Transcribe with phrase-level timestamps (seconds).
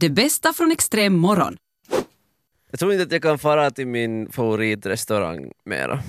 [0.00, 1.56] Det bästa från extrem morgon.
[2.70, 6.02] Jag tror inte att jag kan fara till min favoritrestaurang mera.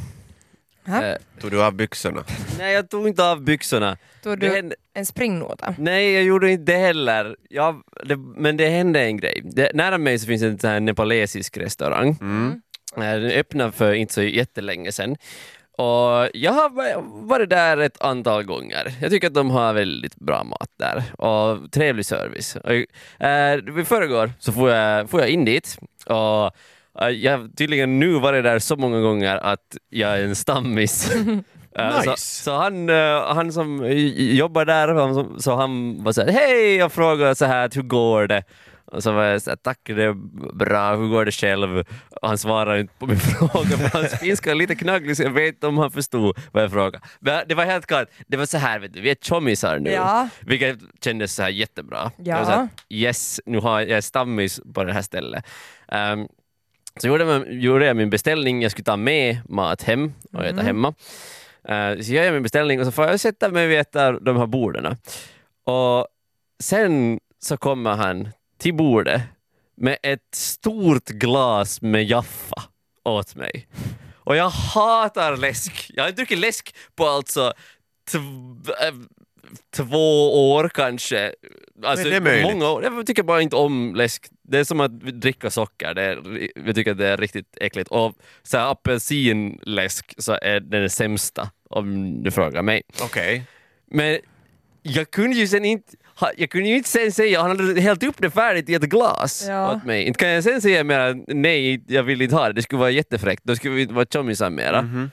[0.88, 2.24] Eh, Tog du av byxorna?
[2.58, 3.98] nej, jag tog inte av byxorna.
[4.24, 5.76] Tog du hände- en springnota?
[5.78, 7.36] Nej, jag gjorde inte det heller.
[7.50, 9.42] Jag, det, men det hände en grej.
[9.44, 12.18] Det, nära mig så finns en nepalesisk restaurang.
[12.22, 12.62] Mm.
[12.98, 15.16] Eh, Den öppnade för inte så jättelänge sedan.
[15.82, 18.94] Och jag har va- varit där ett antal gånger.
[19.02, 22.56] Jag tycker att de har väldigt bra mat där och trevlig service.
[22.56, 22.72] Och,
[23.26, 26.46] eh, förrgår så får jag, får jag in dit och
[27.04, 31.12] eh, jag har tydligen nu varit där så många gånger att jag är en stammis.
[31.76, 32.04] Eh, Nice.
[32.04, 33.86] Så, så han, eh, han som
[34.18, 38.44] jobbar där, så han var såhär hej och frågade så här hur går det?
[38.92, 40.14] Och så var jag såhär tack det är
[40.54, 41.78] bra, hur går det själv?
[42.22, 45.30] Och han svarade inte på min fråga för hans finska är lite knagglig så jag
[45.30, 47.06] vet inte om han förstod vad jag frågade.
[47.20, 49.92] Men det var helt klart, det var så här vet du, vi är tjommisar nu.
[49.92, 50.30] Ja.
[50.40, 52.12] Vilket kändes så här jättebra.
[52.18, 52.24] Ja.
[52.24, 55.46] Jag var så här, yes, nu har jag, stammis på det här stället.
[55.88, 56.28] Ehm,
[57.00, 60.94] så gjorde jag, min beställning, jag skulle ta med mat hem och äta hemma.
[61.68, 64.24] Eh, så gör jag min beställning och så får jag sätta mig vid ett av
[64.24, 64.98] de här borden.
[65.66, 66.08] Och
[66.60, 68.30] sen så kommer han
[68.62, 69.22] till bordet
[69.76, 72.64] med ett stort glas med Jaffa
[73.04, 73.68] åt mig.
[74.14, 75.92] Och jag hatar läsk.
[75.94, 77.54] Jag har druckit läsk på alltså
[78.14, 78.94] äh,
[79.74, 81.34] två år kanske.
[81.84, 82.54] Alltså, Men det är möjligt.
[82.54, 82.84] många år.
[82.84, 84.28] Jag tycker bara inte om läsk.
[84.44, 85.94] Det är som att dricka socker.
[85.94, 87.90] Det är, jag tycker att det är riktigt äckligt.
[87.90, 92.82] Och så här, apelsinläsk så är den sämsta om du frågar mig.
[93.02, 93.44] Okej.
[93.86, 94.20] Men
[94.82, 95.94] jag kunde ju sen inte
[96.38, 99.46] jag kunde ju inte sen säga, han hade hällt upp det färdigt i ett glas
[99.48, 99.76] Ja.
[99.76, 100.04] åt mig.
[100.04, 102.54] Inte kan jag sen säga mer nej, jag vill inte ha det.
[102.54, 103.44] Det skulle vara jättefräckt.
[103.44, 104.80] Då skulle vi inte vara tjommisar mera.
[104.80, 105.10] M-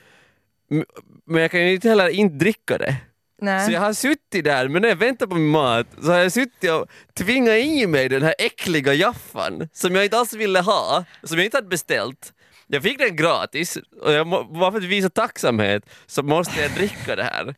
[1.27, 2.95] Men jag kan ju inte heller inte dricka det.
[3.41, 3.65] Nej.
[3.65, 6.31] Så jag har suttit där, men när jag väntar på min mat så har jag
[6.31, 11.05] suttit och tvingat i mig den här äckliga jaffan som jag inte alls ville ha,
[11.23, 12.33] som jag inte hade beställt.
[12.71, 16.71] Jag fick den gratis och jag må, bara för att visa tacksamhet så måste jag
[16.71, 17.55] dricka det här.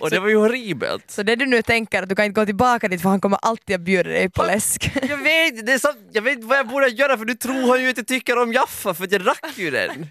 [0.00, 1.10] Och det var ju horribelt.
[1.10, 3.38] Så det du nu tänker att du kan inte gå tillbaka dit för han kommer
[3.42, 4.90] alltid att bjuda dig på läsk.
[5.08, 7.68] Jag vet, det är så, jag vet inte vad jag borde göra för nu tror
[7.68, 10.06] han ju att jag tycker om Jaffa för att jag drack ju den.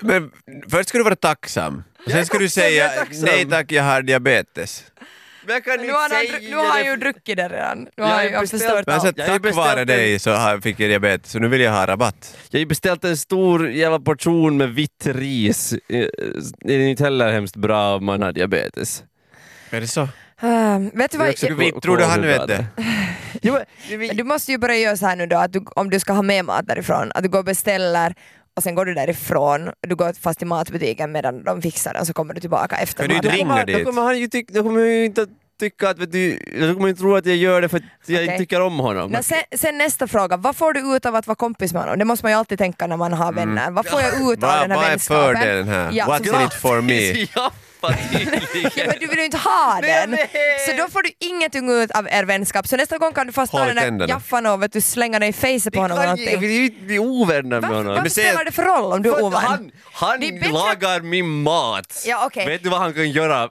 [0.00, 0.30] Men
[0.68, 1.82] först ska du vara tacksam.
[2.04, 3.24] Och sen ska du tacksam, jag säga tacksam.
[3.24, 4.84] nej tack, jag har diabetes.
[5.46, 7.78] Men jag kan Nu inte har han, nu har han ju druckit det redan.
[7.78, 9.18] Nu Jag har ju beställt- förstört alltså, allt.
[9.18, 12.36] Jag tack vare dig så har, fick jag diabetes, så nu vill jag ha rabatt.
[12.50, 15.72] Jag har ju beställt en stor jävla portion med vitt ris.
[15.72, 15.78] Eh,
[16.60, 19.04] Det är inte heller hemskt bra om man har diabetes.
[19.70, 20.08] Är det så?
[20.42, 21.58] Ah, vet du vad?
[21.58, 22.66] vitt, tror du han vet det?
[24.14, 26.22] Du måste ju börja göra så här nu då, att du, om du ska ha
[26.22, 28.14] med mat därifrån, att du går och beställer
[28.56, 32.12] och sen går du därifrån, du går fast till matbutiken medan de fixar den så
[32.12, 33.66] kommer du tillbaka efter Kan du inte maten.
[33.66, 35.26] ringa då kommer han ju tycka, då kommer ju inte
[35.60, 38.24] tycka att, vet du, då kommer han tro att jag gör det för att jag
[38.24, 39.10] inte tycker om honom.
[39.10, 41.98] Nå, sen, sen nästa fråga, vad får du ut av att vara kompis med honom?
[41.98, 43.70] Det måste man ju alltid tänka när man har vänner.
[43.70, 45.34] Vad får jag ut av den här vad är vänskapen?
[45.36, 45.90] fördelen här?
[45.92, 47.26] Ja, What's in it for me?
[47.82, 48.70] Jaffa tydligen.
[48.76, 50.10] Ja, men du vill ju inte ha Nej, den!
[50.10, 50.30] vet.
[50.66, 52.68] Så då får du ingenting ut av er vänskap.
[52.68, 55.28] Så nästa gång kan du fast ta den där jaffan och vet du, slänga den
[55.28, 57.86] i facet på honom eller Jag vill ju inte bli ovänner med honom.
[57.94, 59.40] varför säg spelar det för roll om du är ovän?
[59.42, 62.02] han han bättre- lagar min mat.
[62.06, 62.46] Ja, okej.
[62.46, 63.48] Vet du vad han kan göra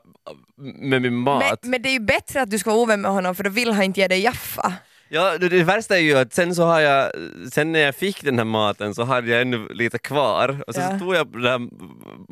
[0.80, 1.44] med min mat?
[1.62, 3.50] Men, men det är ju bättre att du ska vara ovän med honom för då
[3.50, 4.74] vill han inte ge dig Jaffa.
[5.12, 7.12] Ja, det, det värsta är ju att sen så har jag,
[7.54, 10.82] sen när jag fick den här maten så hade jag ännu lite kvar och så,
[10.82, 10.92] Ja.
[10.92, 11.70] så tog jag den här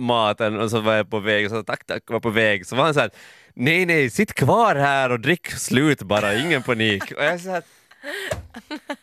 [0.01, 2.65] maten och så var jag på väg och så tack tack, var på väg.
[2.65, 3.09] Så var han såhär,
[3.53, 7.03] nej nej, sitt kvar här och drick slut bara, ingen panik.
[7.17, 7.63] Och jag såhär,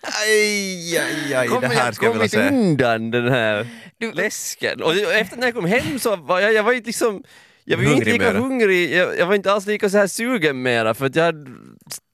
[0.02, 2.48] Aj, aj, aj, det kommer här jag ska jag vilja se.
[2.48, 3.66] undan den här
[3.98, 4.82] Du- läsken?
[4.82, 7.22] Och efter när jag kom hem så var jag, jag var inte liksom
[7.64, 8.38] jag var ju inte lika mera.
[8.38, 11.50] hungrig, jag, jag var inte alls lika så här sugen mera för att jag hade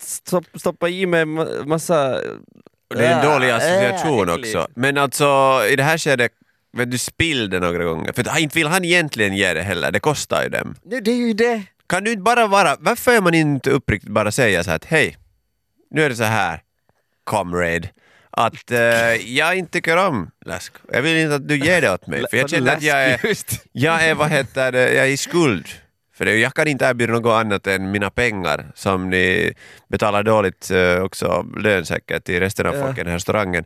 [0.02, 2.20] stopp, stoppat i mig ma- massa...
[2.94, 4.56] Det är en dålig Äh, association äckligt.
[4.56, 4.68] också.
[4.74, 6.32] Men alltså i det här skedet,
[6.72, 8.12] vet du spillde några gånger.
[8.12, 10.74] För att inte vill han egentligen ge det heller, det kostar ju dem.
[10.82, 11.62] Det, det är ju det.
[11.86, 14.84] Kan du inte bara vara, varför är man inte uppriktigt bara säga så här att
[14.84, 15.16] hej,
[15.90, 16.62] nu är det så här,
[17.24, 17.88] comrade,
[18.46, 18.78] att eh,
[19.36, 20.72] jag inte tycker om läsk.
[20.92, 23.20] Jag vill inte att du ger det åt mig, för jag känner att jag är,
[23.72, 25.66] jag är, vad heter det, jag är i skuld.
[26.14, 29.54] För det, jag kan inte erbjuda något annat än mina pengar som ni
[29.88, 32.86] betalar dåligt eh, också lön säkert till resten av Ja.
[32.86, 33.64] folket i restaurangen.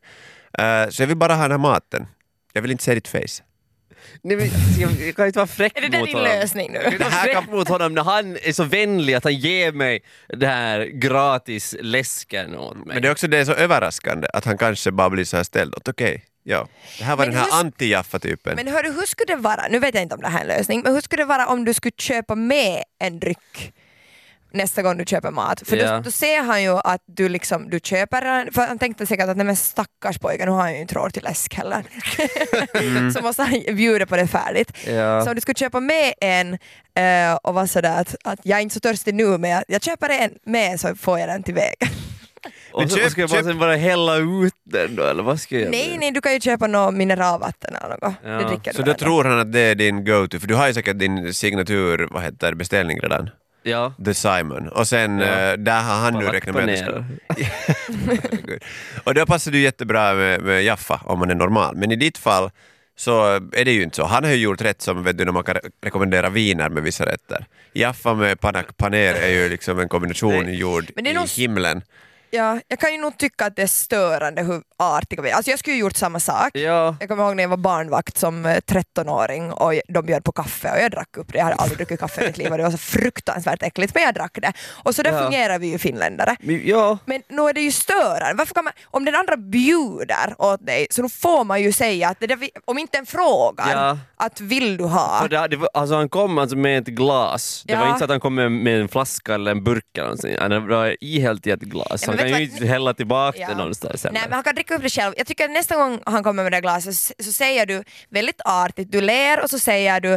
[0.59, 2.07] Eh, så jag vill bara ha den här maten.
[2.53, 3.43] Jag vill inte se ditt face.
[4.23, 4.47] Nej, men,
[4.79, 6.31] jag, jag kan inte vara fräck Är det där mot din honom.
[6.31, 6.79] lösning nu?
[6.79, 10.03] Kan inte vara fräck mot honom när han är så vänlig att han ger mig
[10.29, 12.85] det här gratis läsken åt mig.
[12.87, 15.45] Men det är också det är så överraskande att han kanske bara blir så här
[15.45, 16.69] ställd åt okej, ja.
[16.99, 18.57] Det här var Men den här hur- anti-Jaffa-typen.
[18.57, 20.49] Men hörru, hur skulle det vara, nu vet jag inte om det här är en
[20.59, 23.73] lösning, men hur skulle det vara om du skulle köpa med en dryck?
[24.55, 25.63] Nästa gång du köper mat.
[25.69, 25.93] För Ja.
[25.97, 29.29] då, då ser han ju att du liksom, du köper den, för han tänkte säkert
[29.29, 31.85] att nej men stackars pojke, nu har han ju inte råd till läsk heller.
[33.13, 34.73] så måste han bjuda på det färdigt.
[34.87, 35.23] Ja.
[35.25, 36.53] Så om du skulle köpa med en
[36.95, 39.83] eh, och vara sådär att, att jag är inte så törstig nu men jag, jag
[39.83, 41.89] köper en med så får jag den till vägen.
[42.73, 45.41] Och så köp- ska jag bara köp- sen bara hälla ut den då eller vad
[45.41, 45.71] ska jag göra?
[45.71, 48.15] Nej, nej, du kan ju köpa något mineralvatten eller något.
[48.25, 48.31] Ja.
[48.31, 50.67] Det dricker Så du då tror han att det är din go-to, för du har
[50.67, 53.31] ju säkert din signatur, vad heter beställning redan.
[53.67, 53.93] Ja.
[54.05, 54.69] The Simon.
[54.69, 55.27] Och sen Ja.
[55.27, 57.05] eh, där har han nu räknat med att.
[59.05, 61.77] Och då passar du jättebra med, med Jaffa om man är normal.
[61.77, 62.51] Men i ditt fall
[62.97, 64.05] så är det ju inte så.
[64.05, 66.83] Han har ju gjort rätt som vet du, när man kan re- rekommendera viner med
[66.83, 67.47] vissa rätter.
[67.73, 71.83] Jaffa med panak paner är ju liksom en kombination gjord i himlen.
[72.31, 75.31] Ja, jag kan ju nog tycka att det är störande hur artiga vi.
[75.33, 76.51] Alltså jag skulle ju gjort samma sak.
[76.55, 76.97] Ja.
[77.01, 80.71] Jag kommer ihåg när jag var barnvakt som eh, 13-åring och de bjöd på kaffe
[80.73, 81.39] och jag drack upp det.
[81.39, 84.03] Jag hade aldrig druckit kaffe i mitt liv och det var så fruktansvärt äckligt men
[84.03, 84.53] jag drack det.
[84.73, 85.23] Och så där Ja.
[85.25, 86.37] fungerar vi ju finländare.
[86.65, 86.99] Ja.
[87.05, 88.35] Men nu är det ju störande.
[88.35, 92.09] Varför kan man, om den andra bjuder åt dig så då får man ju säga
[92.09, 93.99] att det där, vi- om inte en frågar Ja.
[94.17, 95.19] att vill du ha?
[95.23, 97.63] För det, det var, alltså han kom alltså med ett glas.
[97.67, 100.05] Det var inte så att han kom med, med en flaska eller en burk eller
[100.07, 100.37] någonting.
[100.41, 102.07] Han var ihällt i ett glas.
[102.07, 104.91] Han kan ju inte hälla tillbaka det någonstans Nej men han kan dricka upp det
[104.91, 105.15] själv.
[105.17, 108.41] Jag tycker att nästa gång han kommer med det glaset så, så säger du väldigt
[108.45, 110.15] artigt, du ler och så säger du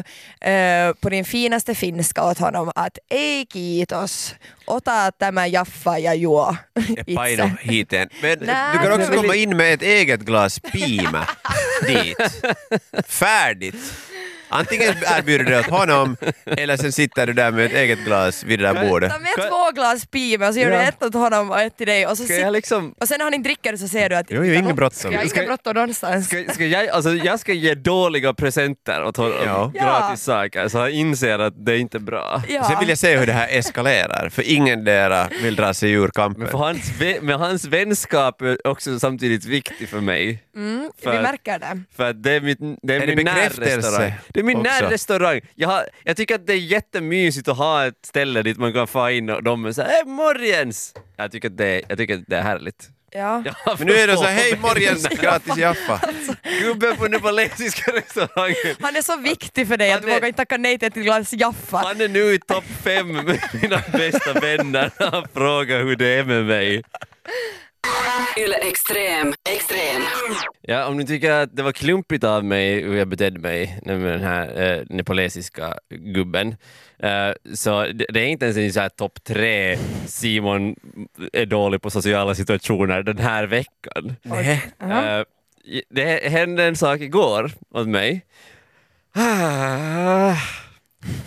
[0.52, 4.36] eh, på din finaste finska åt honom att ei kiitos,
[4.68, 6.56] ota tämä jaffa ja juo
[7.16, 7.58] Paino itse.
[7.62, 8.10] hiten.
[8.22, 11.28] Men Nej, du kan också komma in med ett eget glas pima
[11.88, 12.18] dit.
[13.08, 13.76] Färdigt.
[14.50, 18.44] Antingen erbjuder du det åt honom eller sen sitter du där med ett eget glas
[18.44, 19.12] vid det där bordet.
[19.12, 20.78] Ta med Kan- två glas piva och så gör Ja.
[20.78, 22.94] du ett åt honom och ett till dig och så sit- liksom...
[23.02, 25.12] och sen när han inte dricker så säger du att Jo, jo, inget bråttom.
[25.12, 26.28] Jag Ska- bråttom någonstans.
[26.28, 29.72] Ska, ska jag, alltså jag ska ge dåliga presenter åt honom, Ja.
[29.76, 32.42] gratis saker, så han inser att det är inte bra.
[32.50, 32.64] Ja.
[32.64, 36.08] Sen vill jag se hur det här eskalerar, för ingen dera vill dra sig ur
[36.08, 36.42] kampen.
[36.44, 36.92] Men, för hans,
[37.22, 40.44] men hans vänskap är också samtidigt viktig för mig.
[40.56, 41.82] Mm, För vi märker det.
[41.96, 44.14] För det är, mitt, det är, Är det min bekräftelse närrestaurang.
[44.38, 44.72] Det är min också?
[44.72, 45.42] närrestaurang.
[45.56, 48.88] Jag, har, jag tycker att det är jättemysigt att ha ett ställe dit man kan
[48.88, 52.16] få in och de är såhär ”Hej morgens!” Jag tycker att det är, jag tycker
[52.16, 52.90] att det är härligt.
[53.12, 53.44] Ja.
[53.78, 56.02] Men nu är det så hej morgens, gratis Jaffa.
[56.62, 58.76] Gubben på nepalesiska restaurangen.
[58.82, 60.94] Han är så viktig för dig att du är- vågar inte tacka nej till ett
[60.94, 61.78] glas Jaffa.
[61.78, 64.92] Han är nu i topp fem med mina bästa vänner.
[65.12, 66.84] Han frågar hur det är med mig.
[68.38, 69.34] Yle Extrem.
[69.50, 70.02] Extrem.
[70.62, 74.02] Ja, om ni tycker att det var klumpigt av mig hur jag betedde mig med
[74.02, 76.56] den här eh, nepalesiska gubben,
[77.00, 80.76] eh, så det, det är inte ens en så här topp tre Simon
[81.34, 84.16] är dålig på sociala situationer den här veckan.
[84.22, 84.62] Nej.
[84.80, 85.24] Eh,
[85.90, 88.26] det hände en sak igår åt mig.
[89.14, 90.36] Ah,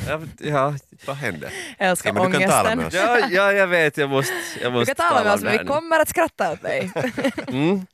[0.08, 0.75] ja, ja,
[1.06, 1.50] Vad hände?
[1.78, 2.78] Jag älskar Ja, du ångesten.
[2.78, 2.94] med oss.
[2.94, 4.32] ja, ja, jag vet, jag måste,
[4.62, 6.90] jag Du måste kan tala med oss men vi kommer att skratta åt dig.
[7.49, 7.87] Mm.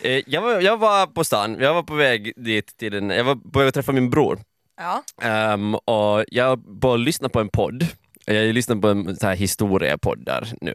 [0.00, 3.24] Eh, Jag, var, jag var på stan, jag var på väg dit till en, jag
[3.24, 4.38] var på väg att träffa min bror.
[4.78, 5.02] Ja.
[5.22, 7.86] Ehm, och jag var lyssnade på en podd.
[8.28, 10.72] Jag lyssnar på en så här historiepoddar nu.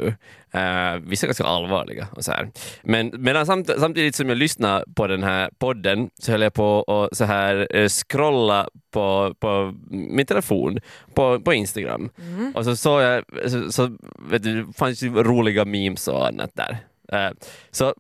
[0.56, 2.50] Uh, vissa är ganska allvarliga och så här.
[2.84, 6.84] Men medan samt, samtidigt som jag lyssnade på den här podden så höll jag på
[6.84, 10.80] att så här eh, scrolla på, på min telefon
[11.14, 12.10] på, på Instagram.
[12.56, 13.98] Och så såg jag, så, så
[14.30, 16.78] vet du, det fanns ju roliga memes och annat där.
[17.12, 17.32] Eh,
[17.72, 17.94] så,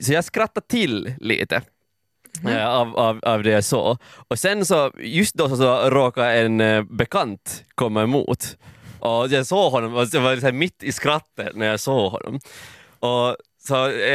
[0.00, 1.62] så jag skrattade till lite.
[2.48, 3.98] Eh, av, av, av det jag såg.
[4.28, 8.56] Och sen så, just då så, så råkade en eh, bekant komma emot.
[9.00, 12.40] Och jag såg honom, och jag var här mitt i skrattet när jag såg honom.
[13.00, 14.10] Och så, eh,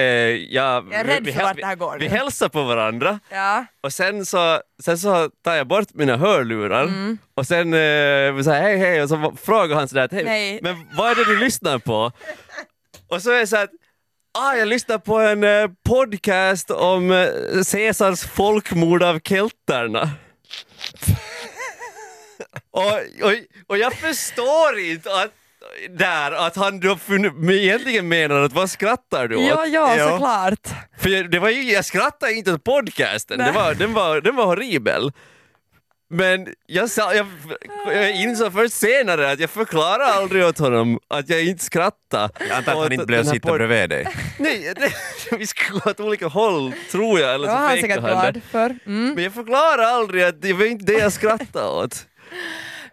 [0.53, 2.17] jag, Jag är rädd vi, för vart det här går vi, vi nu.
[2.17, 3.65] hälsade på varandra Ja.
[3.81, 6.89] och sen så, sen så tar jag bort mina hörlurar
[7.35, 11.11] och sen eh, så här, hej hej och så frågar han sådär hej, men vad
[11.11, 12.11] är det du lyssnar på?
[13.07, 13.69] Och så är jag så att
[14.35, 17.27] ah, jag lyssnar på en eh, podcast om eh,
[17.71, 20.09] Caesars folkmord av kelterna.
[22.71, 22.83] och,
[23.23, 23.33] och,
[23.67, 25.31] och jag förstår inte att
[25.89, 29.47] där att han då fun- egentligen menar att vad skrattar du åt?
[29.49, 30.09] Ja, ja, Ja.
[30.09, 30.67] såklart.
[30.99, 34.35] För jag, det var ju, jag skrattade inte åt podcasten, det var, den, var, den
[34.35, 35.11] var horribel.
[36.15, 37.27] Men jag, sa, jag,
[37.85, 42.29] jag insåg först senare att jag förklarade aldrig åt honom att jag inte skrattade.
[42.39, 44.07] Jag antar att han inte blev här sitta bredvid dig.
[44.39, 44.91] Nej, det,
[45.37, 48.75] vi skulle gå åt olika håll tror jag, eller så var han säkert glad för.
[48.85, 49.13] Mm.
[49.13, 52.07] Men jag förklarade aldrig att det var inte det jag skrattade åt.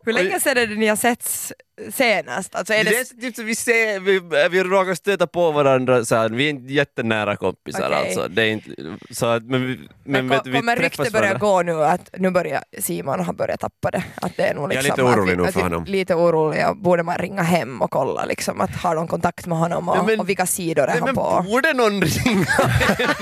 [0.04, 1.52] Hur länge sedan är det ni har setts
[1.92, 2.54] senast?
[2.54, 2.96] Alltså är Det det...
[2.96, 6.50] är typ så vi ser, vi, vi råkar stöta på varandra så här, vi är
[6.50, 7.98] inte jättenära kompisar Okej.
[7.98, 8.28] alltså.
[8.28, 8.70] Det är inte,
[9.10, 12.30] så att, men men, Men vet vi kommer träffas rykte börja gå nu att nu
[12.30, 14.04] börjar Simon ha börjat tappa det?
[14.14, 15.84] Att det är nog Jag är liksom lite orolig vi, att för honom.
[15.84, 16.74] Lite oroliga.
[16.74, 20.20] Borde man ringa hem och kolla liksom, att har de kontakt med honom och, men-
[20.20, 21.44] och vilka sidor är Nej, han men på?
[21.48, 23.18] borde någon ringa hem?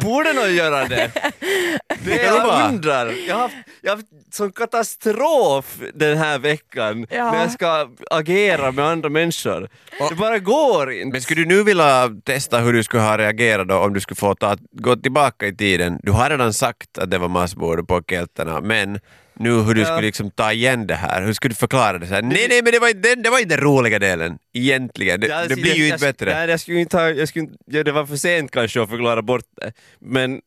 [0.00, 1.10] Borde någon göra det?
[2.04, 3.14] Det jag undrar.
[3.28, 3.50] Jag har
[3.80, 7.32] jag har haft sån katastrof den här veckan Ja.
[7.32, 9.68] när jag ska agera med andra människor.
[10.10, 11.12] Det bara går inte.
[11.12, 14.16] Men skulle du nu vilja testa hur du skulle ha reagerat då om du skulle
[14.16, 15.98] få ta, gå tillbaka i tiden?
[16.02, 19.00] Du har redan sagt att det var massmord på kelterna, men
[19.34, 19.86] nu hur du Ja.
[19.86, 22.06] skulle liksom ta igen det här, hur skulle du förklara det?
[22.06, 25.20] Så här, nej, nej, men det var, inte, det var inte den roliga delen egentligen.
[25.20, 26.34] Det, Ja, det alltså, blir ju jag, inte jag, bättre.
[26.34, 28.90] Nej, jag skulle inte ha, jag skulle inte, ja, det var för sent kanske att
[28.90, 29.72] förklara bort det.
[30.00, 30.40] Men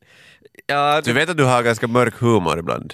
[0.67, 2.93] ja, Du vet att du har ganska mörk humor ibland.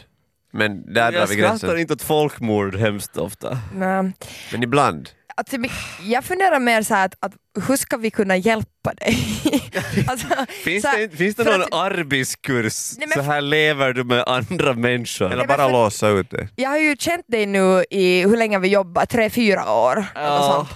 [0.51, 1.79] Men där drar jag vi skrattar gränsen.
[1.79, 3.57] inte åt folkmord hemskt ofta.
[3.75, 4.11] Nej.
[4.51, 5.09] Men ibland.
[5.35, 5.57] Alltså,
[6.03, 7.31] jag funderar mer så här att, att
[7.67, 9.17] hur ska vi kunna hjälpa dig?
[10.07, 10.27] alltså,
[10.63, 12.93] Finns, här, det, finns det någon att- arbetskurs?
[12.97, 15.31] Nej, men- Så här lever du med andra människor.
[15.33, 16.47] Eller bara för- låsa ut det.
[16.55, 20.05] Jag har ju känt dig nu i hur länge vi jobbar, tre, fyra år.
[20.53, 20.69] sånt.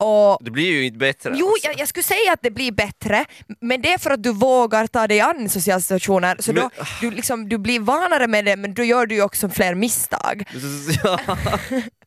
[0.00, 1.32] Och Det blir ju inte bättre.
[1.36, 1.66] Jo, alltså.
[1.68, 3.24] jag, jag skulle säga att det blir bättre,
[3.60, 6.36] men det är för att du vågar ta dig an sociala situationer.
[6.38, 9.22] Så Men- då, du, liksom, du blir vanare med det, men då gör du ju
[9.22, 10.44] också fler misstag.
[11.04, 11.18] Ja,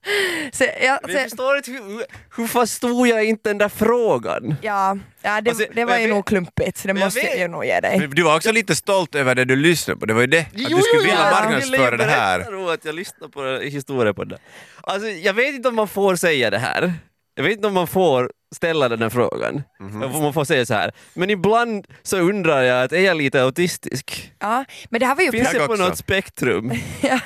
[0.52, 2.04] Så, jag, men jag så, förstår inte, hur,
[2.36, 4.56] hur förstod jag inte den där frågan?
[4.62, 7.20] ja, ja, det, Alltså, det var ju jag nog klumpigt, så det men jag måste
[7.20, 8.00] vet- jag ju nog ge dig.
[8.00, 10.40] Men du var också lite stolt över det du lyssnade på, det var ju det.
[10.40, 11.32] Att du skulle vilja ja.
[11.42, 12.40] marknadsföra det här.
[12.40, 14.38] Jag tror att jag lyssnar på historien på det.
[14.82, 16.94] Alltså, jag vet inte om man får säga det här.
[17.36, 19.64] Jag vet inte om man får ställa den här frågan.
[19.80, 20.04] Mhm.
[20.04, 20.92] Om Man får säga så här.
[21.14, 24.34] Men ibland så undrar jag att är jag lite autistisk?
[24.40, 25.32] Ja, men det här var ju...
[25.32, 25.84] Finns jag på också.
[25.88, 26.72] något spektrum?
[27.02, 27.20] ja,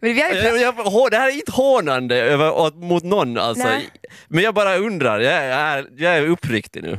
[0.00, 3.64] men vi har ju Jag, jag, det här är inte hånande över, mot någon alltså.
[3.64, 3.88] Nej.
[4.28, 6.98] Men jag bara undrar, jag är, jag är uppriktig nu.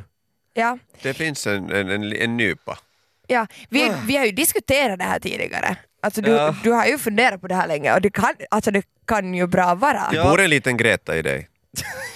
[0.54, 2.78] ja, Det finns en, en, en, en nypa.
[3.28, 5.76] ja, vi, vi har ju diskuterat det här tidigare.
[6.02, 6.56] Alltså du, Ja.
[6.64, 9.48] du har ju funderat på det här länge och det kan, alltså det kan ju
[9.48, 10.10] bra vara.
[10.12, 11.50] Det bor en liten Greta i dig.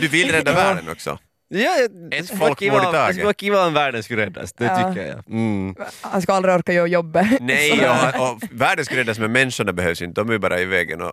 [0.00, 1.18] Du vill rädda världen också.
[1.48, 1.70] Ja,
[2.10, 3.06] Ett skulle folkmord i taget.
[3.06, 4.76] Det skulle vara kiva om världen skulle räddas, det Ja.
[4.92, 5.28] tycker jag.
[5.30, 5.74] Mm.
[6.00, 7.26] Han ska aldrig orka göra jobbet.
[7.40, 11.00] Nej, och, och världen ska räddas men människorna behövs inte, de är bara i vägen.
[11.02, 11.12] Och,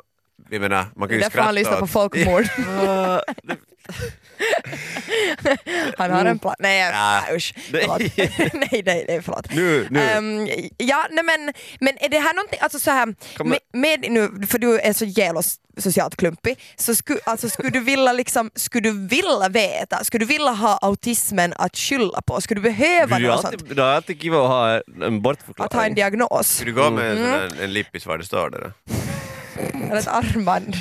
[0.49, 2.43] jag menar, man kan ju Därför han lyssnar skratta på folkmord.
[5.97, 6.55] Han har en plan.
[6.59, 7.35] Nej, Ja.
[7.35, 7.53] usch.
[7.71, 7.81] Nej.
[7.81, 8.01] Förlåt.
[8.53, 9.53] nej, nej, nej, förlåt.
[9.55, 9.99] Nu, nu.
[9.99, 13.05] Ehm, ja, nej, men, men är det här någonting, alltså så här,
[13.43, 15.41] med, med nu, för du är så jävla
[15.77, 20.27] socialt klumpig, så sku, alltså, skulle du vilja liksom, skulle du vilja veta, skulle du
[20.33, 22.41] vilja ha autismen att skylla på?
[22.41, 23.75] Skulle du behöva är något alltid, sånt?
[23.75, 25.95] det är alltid kiva att ha en Att ha en bortförklaring.
[25.95, 26.47] diagnos?
[26.55, 27.49] Ska du gå med en, Mm.
[27.49, 28.71] sån här, en lippis var det står det?
[29.89, 30.75] Eller ett armband?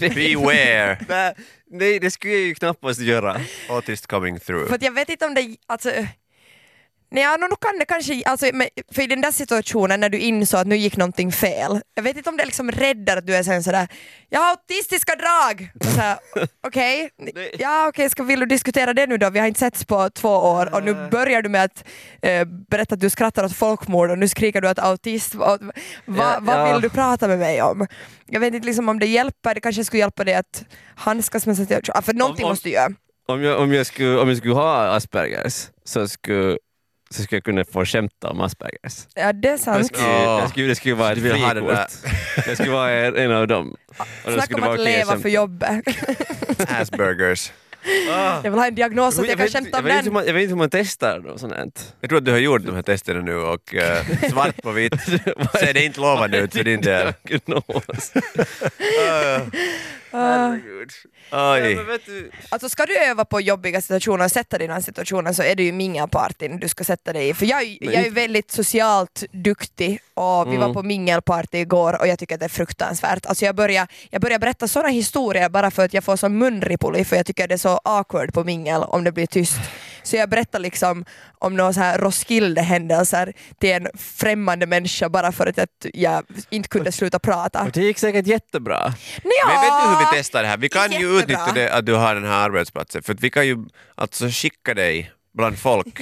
[0.14, 0.98] Beware,
[1.70, 3.40] nej, det skulle jag ju knappast göra.
[3.68, 4.68] autist coming through.
[4.68, 5.90] För att jag vet inte om det, alltså
[7.12, 8.46] Nej, ja, nu kan det kanske, alltså,
[8.92, 12.16] för i den där situationen när du insåg att nu gick någonting fel, jag vet
[12.16, 13.88] inte om det liksom räddar att du är sen sådär
[14.28, 15.70] “jag har autistiska drag”.
[16.66, 17.56] Okej, Nej.
[17.58, 19.30] ja okej, ska vill du diskutera det nu då?
[19.30, 21.84] Vi har inte setts på två år och nu börjar du med att
[22.22, 25.72] eh, berätta att du skrattar åt folkmord och nu skriker du att autist, vad, va,
[26.04, 27.86] Ja, vad vill du prata med mig om?
[28.26, 30.64] Jag vet inte liksom om det hjälper, det kanske skulle hjälpa dig att
[30.96, 32.92] handskas med situationen, för någonting måste du göra.
[33.28, 36.58] Om jag, om jag, skulle, om jag skulle ha Aspergers så skulle,
[37.14, 39.06] så skulle jag kunna få skämta om Aspergers.
[39.14, 39.86] Ja det är Jag sant.
[39.86, 41.88] skulle, jag skulle, det skulle vara ett frikort.
[42.46, 43.76] Jag skulle vara en, av dem.
[43.98, 45.84] Och Snacka skulle om att leva för jobbet.
[46.68, 47.52] Aspergers.
[48.10, 48.40] Ah.
[48.44, 49.98] Jag vill ha en diagnos så att jag kan vet, skämta jag, om vet inte
[49.98, 50.12] hur den.
[50.12, 51.70] man, jag vet inte hur man testar något sånt här.
[52.00, 55.00] Jag tror att du har gjort de här testerna nu och eh, svart på vitt
[55.60, 57.12] ser det inte lovande ut för din del.
[57.22, 58.12] Diagnos.
[60.12, 60.90] Herregud.
[61.30, 61.74] Ja, Oj.
[61.84, 65.34] vet du, Alltså ska du öva på jobbiga situationer och sätta dig i den situationen
[65.34, 67.34] så är det ju mingelpartyn du ska sätta dig i.
[67.34, 70.60] För jag, jag är väldigt socialt duktig och vi Mm.
[70.68, 73.26] var på mingelparty igår och jag tycker att det är fruktansvärt.
[73.26, 77.04] Alltså jag börjar, jag börjar berätta sådana historier bara för att jag får sån munripuli
[77.04, 79.58] för jag tycker det är så awkward på mingel om det blir tyst.
[80.02, 81.04] Så jag berättar liksom
[81.38, 86.92] om några så här Roskilde-händelser till en främmande människa bara för att jag, inte kunde
[86.92, 87.70] sluta prata.
[87.74, 88.94] det gick säkert jättebra.
[89.22, 90.56] Ja, Men vet du hur vi testar det här?
[90.56, 91.18] Vi kan ju Jättebra.
[91.22, 93.56] utnyttja det att du har den här arbetsplatsen för att vi kan ju
[93.94, 96.00] alltså skicka dig bland folk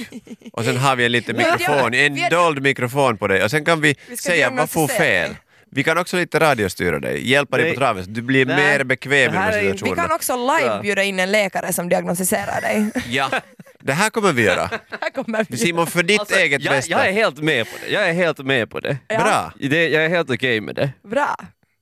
[0.53, 3.81] och sen har vi en liten mikrofon, en dold mikrofon på dig och sen kan
[3.81, 5.35] vi, Vi säga vad får diagnostisera fel.
[5.71, 8.55] Vi kan också lite radiostyra dig, hjälpa dig på traven så du blir Nej.
[8.55, 12.91] mer bekväm i inte- Vi kan också live bjuda in en läkare som diagnostiserar dig.
[13.09, 13.29] Ja,
[13.83, 14.69] Det här kommer vi göra.
[15.01, 15.57] Här kommer vi.
[15.57, 16.91] Simon, för ditt Alltså, eget jag, bästa.
[16.91, 17.91] jag är helt med på det.
[17.93, 18.97] Jag är helt med på det.
[19.07, 19.17] Ja.
[19.17, 19.53] Bra.
[19.69, 20.91] det jag är helt okej med det.
[21.03, 21.35] Bra.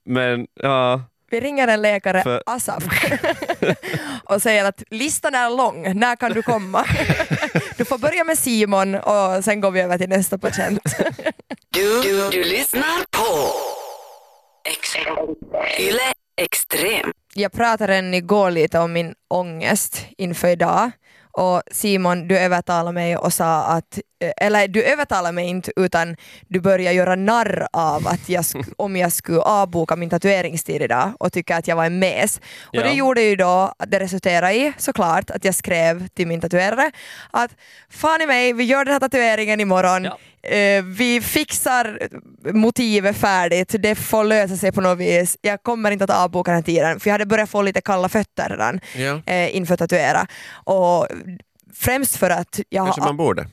[0.06, 1.02] Men ja,
[1.32, 2.84] Vi ringer en läkare, För- Asaf,
[4.24, 6.86] och säger att listan är lång, när kan du komma?
[7.78, 10.80] Du får börja med Simon och sen går vi över till nästa patient.
[11.70, 13.54] Du, du, du lyssnar på
[15.80, 17.12] Yle Extrem.
[17.34, 20.92] Jag pratade redan igår lite om min ångest inför idag
[21.38, 26.16] och Simon, du övertalade mig och sa att, eh, eller du övertalade mig inte utan
[26.48, 28.46] du började göra narr av att jag
[28.78, 32.38] om jag skulle avboka min tatueringstid idag och tycka att jag var en mes.
[32.64, 32.84] Och Ja.
[32.84, 36.92] det gjorde ju då att det resulterade i såklart att jag skrev till min tatuerare
[37.32, 37.52] att
[37.90, 40.04] fan i mig, vi gör den här tatueringen imorgon.
[40.04, 40.18] Ja.
[40.48, 42.00] Eh, vi fixar
[42.54, 45.38] motivet färdigt, det får lösa sig på något vis.
[45.42, 48.10] Jag kommer inte att avboka den här tiden för jag hade börjat få lite kalla
[48.10, 49.22] fötter redan Ja.
[49.34, 50.28] eh, inför tatuera.
[50.64, 51.08] Och
[51.74, 53.48] främst för att jag Kanske man borde.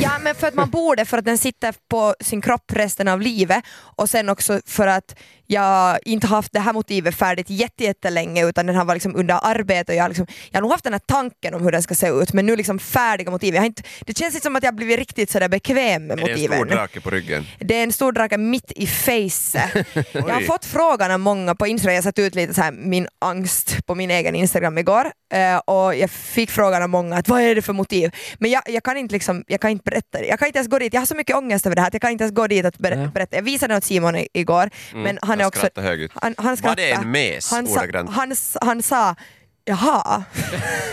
[0.00, 3.20] Ja men för att man borde, för att den sitter på sin kropp resten av
[3.20, 3.64] livet
[3.96, 5.14] och sen också för att
[5.50, 9.40] jag inte haft det här motivet färdigt jätte- jättelänge utan den har varit liksom under
[9.42, 11.82] arbete och jag har, liksom, jag har nog haft den här tanken om hur den
[11.82, 13.54] ska se ut men nu liksom färdiga motiv.
[13.54, 16.16] Jag har inte, det känns inte som att jag blivit riktigt sådär bekväm med Är
[16.16, 16.58] det en motiven.
[16.58, 17.46] stor drake på ryggen?
[17.58, 19.86] Det är en stor drake mitt i facet.
[20.12, 23.08] jag har fått frågan av många på Instagram, jag satte ut lite så här min
[23.18, 27.40] angst på min egen Instagram igår eh, och jag fick frågan av många att vad
[27.40, 28.10] är det för motiv?
[28.38, 30.26] Men jag, jag kan inte liksom, jag kan inte berätta det.
[30.26, 31.94] Jag kan inte ens gå dit, jag har så mycket ångest över det här att
[31.94, 33.36] jag kan inte ens gå dit och berätta.
[33.36, 35.58] Jag visade det åt Simon igår men han är Jag också...
[35.58, 36.08] skrattar.
[36.22, 39.14] Han, han Var det en mes han, sa, han, han sa
[39.68, 40.24] Jaha.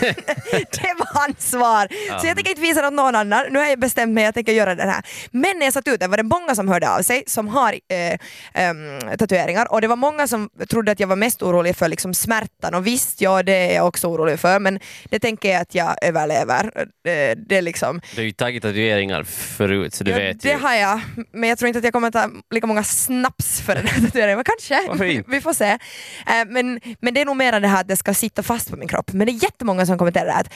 [0.50, 1.88] det var hans svar.
[2.20, 3.46] Så jag tänker inte visa det åt någon annan.
[3.50, 5.02] Nu har jag bestämt mig jag tänker göra den här.
[5.30, 7.72] Men när jag satt ut den var det många som hörde av sig som har
[7.72, 8.18] eh,
[8.54, 12.14] ehm, tatueringar och det var många som trodde att jag var mest orolig för liksom
[12.14, 14.80] smärtan och visst, ja det är jag också orolig för men
[15.10, 16.64] det tänker jag att jag överlever.
[16.76, 20.48] Eh, det är liksom du har ju tagit tatueringar förut så du ja, vet det
[20.48, 20.56] ju.
[20.56, 21.00] har jag,
[21.32, 24.36] men jag tror inte att jag kommer ta lika många snaps för den här tatueringen,
[24.36, 25.22] men kanske.
[25.28, 25.70] Vi får se.
[26.26, 28.76] Eh, men, men det är nog mer det här att det ska sitta fast på
[28.76, 29.12] min kropp.
[29.12, 30.46] Men det är jättemånga som kommenterar att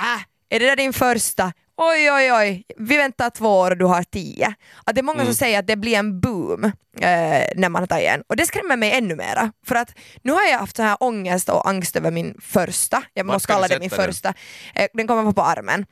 [0.00, 1.52] äh, är det där din första?
[1.80, 4.54] Oj oj oj, vi väntar två år och du har tio.
[4.84, 6.72] Att det är många som säger att det blir en boom eh,
[7.56, 8.22] när man har tagit en.
[8.28, 9.52] Och det skrämmer mig ännu mera.
[9.66, 13.24] För att nu har jag haft så här ångest och angst över min första, jag
[13.24, 13.98] Vart måste kalla det min den?
[14.06, 14.34] första.
[14.74, 15.86] Eh, den kommer vara på armen.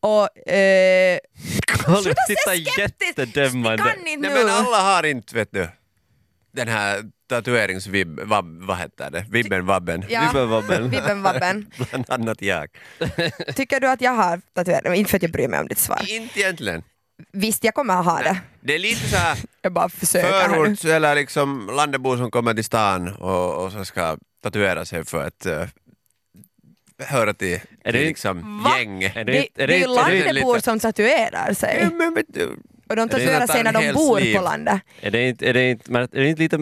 [0.00, 1.18] Och eh,
[1.76, 3.16] Sluta Sluta se skeptiskt!
[3.16, 4.44] kan inte Nej nu!
[4.44, 5.68] men alla har inte, vet du,
[6.52, 9.26] den här tatueringsvibb, vab, vad heter det?
[9.30, 10.04] Vibben, vabben.
[10.08, 10.20] Ja.
[10.26, 10.90] Vibben vabben.
[10.90, 11.66] Vibben vabben.
[11.90, 12.68] Bland annat jag.
[13.54, 14.94] Tycker du att jag har tatuering?
[14.94, 16.04] Inte för att jag bryr mig om ditt svar.
[16.08, 16.82] Inte egentligen.
[17.32, 18.40] Visst, jag kommer att ha det.
[18.60, 23.08] Det är lite så här Jag bara förorts eller liksom landebor som kommer till stan
[23.08, 25.64] och, och så ska tatuera sig för att uh,
[26.98, 29.02] höra till, Är till det- liksom gäng.
[29.02, 29.86] Är Det, det är ju inte- är det-
[30.32, 31.78] landebor som tatuerar sig.
[32.00, 32.56] Ja, men du,
[32.92, 34.36] Och de tatuerar sig när de bor liv.
[34.36, 34.80] på landet.
[35.00, 36.58] Är det inte, är det inte, är det inte lite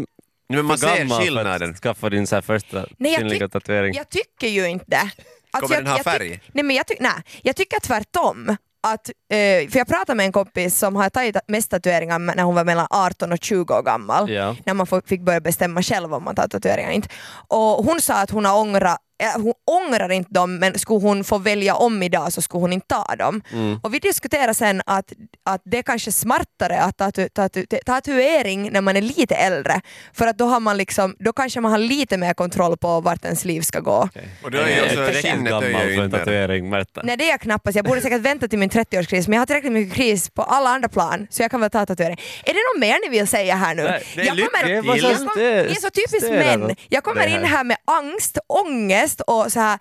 [0.49, 1.71] men man för ser skillnaden.
[1.71, 3.95] att skaffa din så här första Nej, jag kvinnliga tatuering?
[3.95, 4.97] Jag tycker ju inte det.
[4.97, 6.41] Alltså, Kommer jag, den ha tyck- färg?
[6.53, 7.13] Nej, men jag, tyck- nej,
[7.43, 8.57] jag tycker tvärtom.
[8.83, 12.55] Att, eh, för jag pratade med en kompis som har tagit mest tatueringar när hon
[12.55, 14.31] var mellan 18 och 20 år gammal.
[14.31, 14.57] Ja.
[14.67, 17.09] När man fick börja bestämma själv om man tar tatueringar inte.
[17.49, 18.99] Och hon sa att hon har ångrat
[19.37, 22.87] hon ångrar inte dem men skulle hon få välja om idag så skulle hon inte
[22.87, 23.43] ta dem.
[23.53, 23.81] Mm.
[23.83, 25.13] Och vi diskuterade sen att,
[25.45, 29.81] att det är kanske smartare att tatu, tatu, tatuering när man är lite äldre
[30.13, 33.25] för att då, har man liksom, då kanske man har lite mer kontroll på vart
[33.25, 34.09] ens liv ska gå.
[34.43, 37.01] Och då är ju Jag också skinnet är gammal för en tatuering, Märta.
[37.05, 39.47] Nej det är jag knappast, jag borde säkert vänta till min 30-årskris men jag har
[39.47, 42.21] tillräckligt mycket kris på alla andra plan så jag kan väl ta tatuering.
[42.45, 43.83] Är det något mer ni vill säga här nu?
[43.83, 45.03] Nej, det är jag kommer, till.
[45.03, 46.77] jag kom, Det är ni är så typiskt män.
[46.89, 49.79] Jag kommer in här med angst, ångest och så här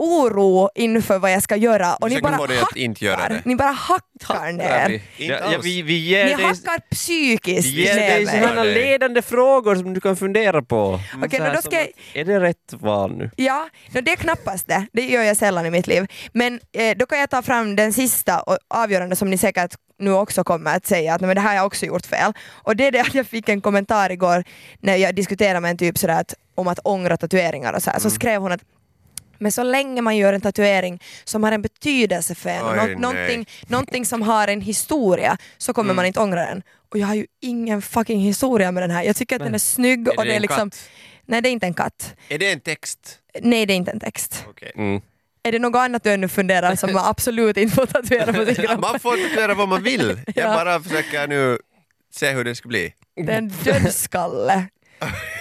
[0.00, 3.28] oro inför vad jag ska göra och ni bara hackar.
[3.28, 3.42] det.
[3.44, 5.02] Ni bara hackar ner.
[5.16, 9.74] Ja, ja, vi, vi ger Ni dig, hackar psykiskt vi ger dig sådana ledande frågor
[9.76, 11.00] som du kan fundera på.
[11.24, 13.30] Okej, Så här då ska att, Är det rätt val nu?
[13.36, 14.86] Ja, no, det är knappast det.
[14.92, 16.06] Det gör jag sällan i mitt liv.
[16.32, 20.12] Men eh, då kan jag ta fram den sista och avgörande som ni säkert nu
[20.12, 22.32] också kommer att säga att "Nej, men det här har jag också gjort fel.
[22.48, 24.44] Och det är det att jag fick en kommentar igår
[24.80, 27.96] när jag diskuterade med en typ sådär att, om att ångra tatueringar och så här.
[27.96, 28.02] Mm.
[28.02, 28.60] Så skrev hon att
[29.40, 32.82] men så länge man gör en tatuering som har en betydelse för en, Oj, nå-
[32.84, 32.96] nej.
[32.96, 35.96] någonting, någonting som har en historia, så kommer Mm.
[35.96, 36.62] man inte ångra den.
[36.92, 39.02] Och jag har ju ingen fucking historia med den här.
[39.02, 40.70] Jag tycker att den är snygg Är och det är liksom...
[40.70, 40.88] katt?
[41.26, 42.14] Nej det är inte en katt.
[42.28, 43.18] Är det en text?
[43.42, 44.44] Nej det är inte en text.
[44.50, 44.72] Okej.
[44.76, 45.00] Mm.
[45.42, 48.54] Är det något annat du ännu funderar som man absolut inte får tatuera på sin
[48.66, 48.80] kropp?
[48.80, 50.20] Man får tatuera vad man vill.
[50.34, 50.54] Jag Ja.
[50.54, 51.58] bara försöker nu
[52.14, 52.94] se hur det ska bli.
[53.26, 54.64] Det är en dödskalle.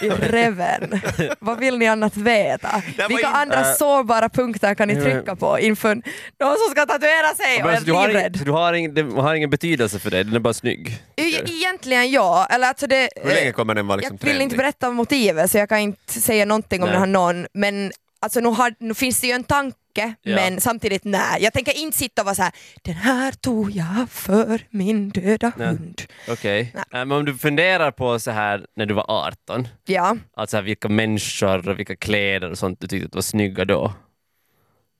[0.01, 1.01] I reven.
[1.39, 2.81] Vad vill ni annat veta?
[3.09, 3.73] Vilka in- andra Äh.
[3.73, 5.95] sårbara punkter kan ni trycka på inför
[6.39, 9.35] någon som ska tatuera sig och är du, har ing, du har ing, det har
[9.35, 10.87] ingen betydelse för dig, den är bara snygg.
[11.15, 13.09] E- Egentligen ja, eller alltså det...
[13.23, 15.77] Hur länge kommer den vara liksom jag vill inte berätta om motivet så jag kan
[15.79, 16.93] inte säga någonting om Nej.
[16.93, 20.35] det har någon, men alltså, nu, har, nu finns det ju en tanke Ja.
[20.35, 21.43] men samtidigt nej.
[21.43, 25.51] Jag tänker inte sitta och vara så här: den här tog jag för min döda
[25.57, 25.67] Nej.
[25.67, 26.01] hund.
[26.29, 26.73] Okej.
[26.75, 30.89] Äh, Men om du funderar på så här när du var 18, Ja, alltså vilka
[30.89, 33.93] människor och vilka kläder och sånt du tyckte att var snygga då.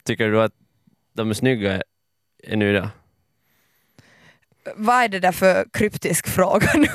[0.06, 0.54] Tycker du att
[1.16, 1.82] de är snygga
[2.44, 2.90] ännu idag?
[4.76, 6.88] vad är det där för kryptisk fråga nu?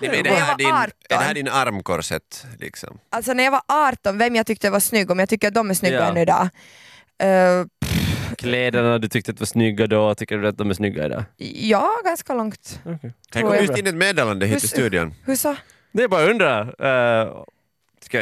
[0.00, 0.90] Nej, men är, det här din, är 18.
[1.08, 2.46] det här din armkorsett?
[2.58, 2.98] Liksom?
[3.10, 5.70] Alltså när jag var 18, vem jag tyckte var snygg, om jag tycker att de
[5.70, 6.04] är snygga Ja.
[6.10, 6.48] ännu idag.
[7.22, 7.66] Uh,
[8.38, 11.24] Kläderna du tyckte att var snygga då, tycker du att de är snygga idag?
[11.54, 12.80] ja, ganska långt.
[12.84, 12.98] Här
[13.32, 13.62] Tror kom jag.
[13.62, 15.14] just in ett meddelande hit till Hur- studion.
[15.24, 15.56] Hur så?
[15.92, 16.62] Det är bara att undra.
[16.62, 17.44] Uh,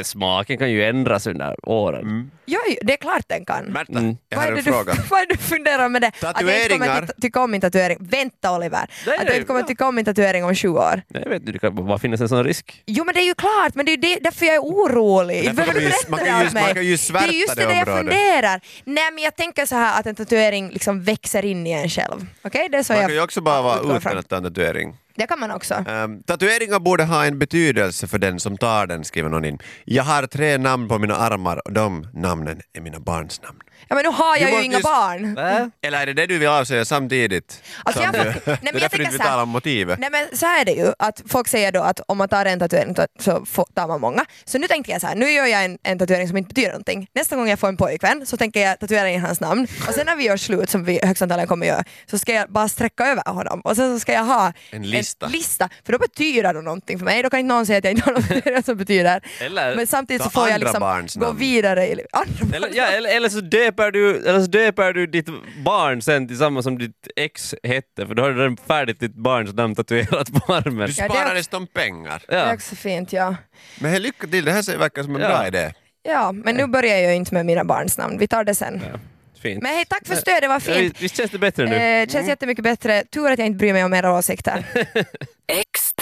[0.03, 2.01] smaken kan ju ändras under åren.
[2.03, 2.31] Mm.
[2.47, 3.65] Ja, det är klart den kan.
[3.65, 4.17] Märta, Mm.
[4.29, 4.95] jag har det en du, fråga.
[5.11, 6.09] vad är det du funderar med det?
[6.09, 6.31] Att jag
[6.63, 7.09] inte kommer Tatueringar.
[7.23, 7.97] tycka om min tatuering.
[8.01, 8.79] Vänta Oliver!
[9.07, 9.69] Nej, att jag nej, inte kommer att ja.
[9.69, 11.03] tycka om min tatuering om 20 år.
[11.09, 12.83] Jag vet inte, det kan bara finnas en sån risk.
[12.87, 15.45] Jo men det är ju klart, men det är ju det, därför jag är orolig.
[15.45, 16.63] Därför Behöver kan du berätta man kan det ju- mig?
[16.63, 18.61] man kan ju det svärta är just det det, det jag funderar.
[18.85, 22.27] Nej men jag tänker så här att en tatuering liksom växer in i en själv.
[22.45, 24.19] Okej, det är så Man jag kan ju också bara vara utan från.
[24.19, 24.97] att ta en tatuering.
[25.17, 25.75] Det kan man också.
[25.75, 29.59] Um, tatueringar borde ha en betydelse för den som tar den, skriver någon in.
[29.85, 33.59] Jag har tre namn på mina armar och de namnen är mina barns namn.
[33.95, 35.39] Ja men nu har Du jag ju inga ju- barn.
[35.39, 35.67] Äh?
[35.87, 37.63] Eller är det det du vill avsäga samtidigt?
[37.85, 39.43] Alltså, jag- du, nej, det men är jag därför tänker inte vi så här- talar
[39.43, 39.99] om motivet.
[39.99, 42.47] Nej men så här är det ju, att folk säger då att om man tar
[42.47, 44.25] en tatuering så- får- tar man många.
[44.45, 46.69] Så nu tänkte jag så här, nu gör jag en, en tatuering som inte betyder
[46.71, 47.07] någonting.
[47.15, 50.07] Nästa gång jag får en pojkvän så tänker jag tatuera in hans namn och sen
[50.07, 53.07] när vi gör slut, som vi högst antagligen kommer göra, så ska jag bara sträcka
[53.07, 55.27] över honom och sen så ska jag ha En lista.
[55.27, 57.23] en lista för då betyder det någonting för mig.
[57.23, 59.21] Då kan inte någon säga att jag inte har tatuering som betyder.
[59.41, 62.11] Eller, Men samtidigt så får jag liksom gå vidare i livet.
[62.55, 65.29] Eller, ja, eller, eller, så döper du, eller så döper du ditt
[65.65, 69.15] barn sen till samma som ditt ex hette, för då har du redan färdigt ditt
[69.15, 70.77] barns namn tatuerat på armen.
[70.77, 72.23] Du Ja, det är sparar också- dessutom pengar.
[72.29, 72.55] Det är Ja.
[72.55, 73.37] också fint ja.
[73.81, 75.29] Men hej, lycka till, det här ser- verkar som en Ja.
[75.29, 75.73] bra idé.
[76.03, 78.19] Ja, men nu börjar jag ju inte med mina barns namn.
[78.19, 78.81] Vi tar det sen.
[78.93, 78.99] Ja,
[79.43, 79.63] fint.
[79.63, 80.79] Men hej, tack för stödet, det var Ja, fint.
[80.93, 81.75] visst- visst känns det bättre nu?
[81.77, 83.05] Eh, känns jättemycket bättre.
[83.11, 84.65] Tur att jag inte bryr mig om era åsikter.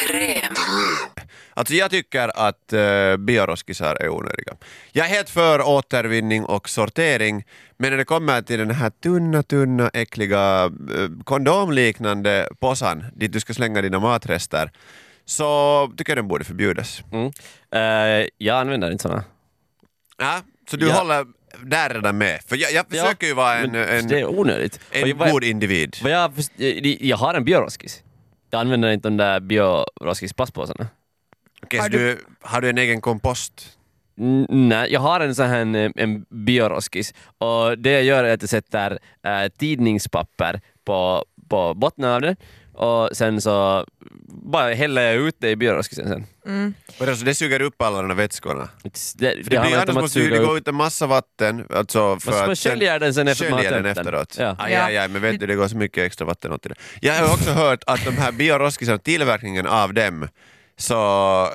[0.03, 0.55] Extrem.
[1.55, 4.55] Alltså jag tycker att uh, bioroskisar är onödiga.
[4.93, 7.45] Jag är helt för återvinning och sortering,
[7.77, 13.41] men när det kommer till den här tunna, tunna, äckliga uh, kondomliknande påsan dit du
[13.41, 14.71] ska slänga dina matrester,
[15.25, 17.03] så tycker jag den borde förbjudas.
[17.13, 17.27] Mm.
[17.75, 19.25] Eh, jag använder inte såna.
[20.19, 20.93] Ja, så du Ja.
[20.95, 21.27] håller
[21.63, 22.41] där redan med?
[22.47, 24.81] För jag, jag försöker ju vara en, men en, Det är onödigt.
[24.91, 25.97] en jag- god individ.
[26.05, 26.33] jag,
[27.01, 28.03] jag har en bioroskis.
[28.53, 30.87] Jag använder inte de där bioroskis plastpåsarna.
[31.63, 33.79] Okej, Har så du, har du en egen kompost?
[34.19, 38.35] Mm, Nej, jag har en sån här en, en bioroskis och det jag gör är
[38.35, 42.37] att jag sätter äh, tidningspapper på, på botten av den
[42.73, 43.87] och sen så
[44.29, 46.27] bara häller jag ut det i bioroskisen sen.
[46.99, 48.69] Det, så det suger upp alla de här vätskorna?
[48.83, 52.47] Det, För det det blir, annars måste ju gå ut en massa vatten, alltså för
[52.47, 54.37] Man, sköljer den sen efter man den efteråt.
[54.39, 54.57] Ja.
[54.59, 54.85] Aj, Ja.
[54.85, 56.75] aj, aj, men vet du, det går så mycket extra vatten åt det.
[57.01, 60.29] Jag har också hört att de här bioroskisarna, tillverkningen av dem,
[60.77, 61.49] så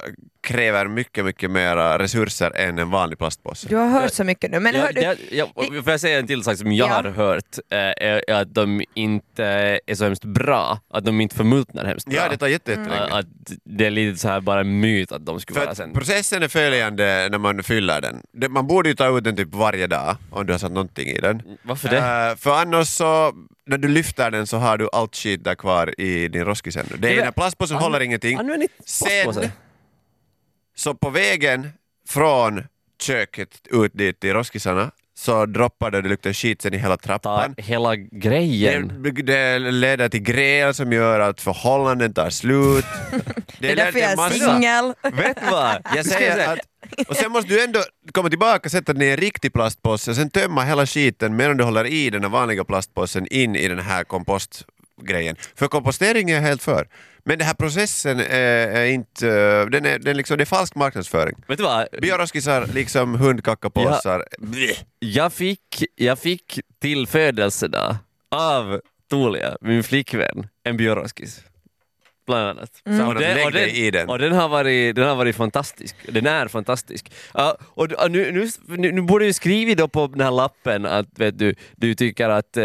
[0.48, 3.68] kräver mycket, mycket mer resurser än en vanlig plastpåse.
[3.70, 4.60] Du har hört så mycket nu.
[4.60, 6.90] Men Ja, hör du, det- ja, och får jag säga en till sak som jag
[6.90, 6.94] Ja.
[6.94, 9.44] har hört, eh, är att de inte
[9.88, 12.16] är så hemskt bra, att de inte förmultnar hemskt bra.
[12.16, 13.14] Ja, det tar jätte- jättelänge.
[13.14, 13.26] Att
[13.64, 15.94] det är lite så här bara en myt att de skulle För vara sen.
[15.94, 18.22] processen är följande när man fyller den.
[18.54, 21.20] Man borde ju ta ut den typ varje dag om du har satt någonting i
[21.20, 21.42] den.
[21.64, 21.98] Varför det?
[21.98, 23.34] Eh, för annars så,
[23.66, 26.96] när du lyfter den så har du allt skit där kvar i din roskis ännu.
[26.98, 28.38] Det är den plastpåsen håller ingenting.
[28.40, 29.52] Använd inte Sen, plastpåse.
[30.78, 31.70] Så på vägen
[32.10, 32.64] från
[33.02, 37.04] köket ut dit till roskisarna så droppar det, det luktar skit sen i hela Ta
[37.08, 37.56] trappan.
[37.58, 39.04] hela grejen.
[39.04, 42.86] Det, det leder till gräl som gör att förhållanden tar slut.
[43.60, 44.94] det är leder därför jag är singel.
[45.14, 45.82] Vet du vad?
[45.96, 46.60] Jag säger att,
[47.08, 47.80] och sen måste du ändå
[48.12, 51.64] komma tillbaka, sätta den i en riktig plastpåse och sen tömma hela skiten medan du
[51.64, 55.36] håller i den vanliga plastpåsen in i den här kompostgrejen.
[55.56, 56.88] För kompostering är jag helt för.
[57.28, 59.26] Men den här processen är, är inte,
[59.66, 61.36] den är, den liksom, det är falsk marknadsföring.
[61.48, 61.88] Vet du vad?
[62.02, 64.26] Bioroskisar, liksom hundkackapåsar.
[64.38, 64.78] Bleh.
[65.00, 67.96] Jag fick, jag fick till födelsedag
[68.32, 71.42] av Tulia, min flickvän, en bioroskis.
[72.28, 72.72] Bland annat.
[72.86, 74.10] Så hon Och, den, och, den, i den.
[74.10, 75.96] och den har varit, den har varit fantastisk.
[76.08, 77.12] Den är fantastisk.
[77.34, 80.86] Ja, och, och nu, nu, nu, nu borde du skriva då på den här lappen
[80.86, 82.64] att vet du, du tycker att eh,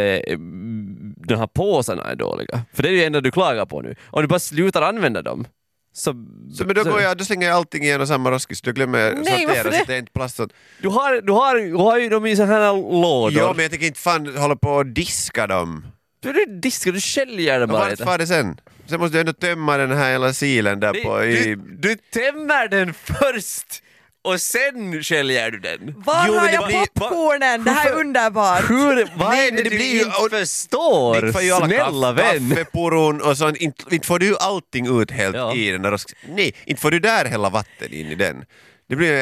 [1.27, 2.61] de här påsarna är dåliga.
[2.75, 3.95] För det är ju det enda du klagar på nu.
[4.07, 5.47] Om du bara slutar använda dem
[5.93, 6.15] Så,
[6.55, 8.73] Så, men då, går jag, då slänger jag allting i en och samma roskis, då
[8.73, 9.81] glömmer jag Nej, sortera varför så det?
[9.81, 10.41] att det är inte plast.
[10.83, 13.39] Du har, du, har, du har ju dem i såna här lådor.
[13.39, 15.87] Ja, men jag tänker inte fan hålla på och diska dem.
[16.21, 18.61] Du, du diskar, du sköljer det Och bara vart far det sen?
[18.87, 21.25] Sen måste du ändå tömma den här hela silen där Du, på...
[21.25, 23.83] I, du, du tämmer den först
[24.23, 25.95] och sen sköljer du den.
[26.07, 27.65] Var Jo, har jag blir- popcornen?
[27.65, 28.71] Det här är underbart.
[28.71, 31.33] Hur, vad Nej, är det det blir ju- inte och- förstår?
[31.33, 32.49] Får ju alla Snälla kaff, vän.
[32.51, 35.55] kaffeporon och sånt, inte, inte får du allting ut helt Ja.
[35.55, 36.01] i den där.
[36.29, 38.45] Nej, inte får du där hälla vatten in i den.
[38.89, 39.13] Det blir